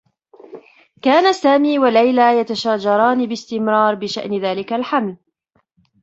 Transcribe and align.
كانا 1.01 1.31
سامي 1.31 1.79
و 1.79 1.85
ليلى 1.85 2.39
يتشاجران 2.39 3.25
باستمرار 3.25 3.95
بشأن 3.95 4.41
ذلك 4.41 4.73
الحمل. 4.73 5.17